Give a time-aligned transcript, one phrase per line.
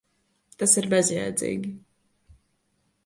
[0.63, 1.75] Tas ir bezjēdzīgi.